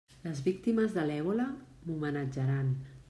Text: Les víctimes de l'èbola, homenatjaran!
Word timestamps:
Les 0.21 0.39
víctimes 0.47 0.95
de 0.95 1.03
l'èbola, 1.11 1.47
homenatjaran! 1.97 2.75